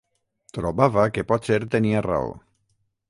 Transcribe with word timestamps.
Trobava 0.57 1.05
que 1.17 1.25
potser 1.33 1.59
tenia 1.77 2.03
raó. 2.07 2.33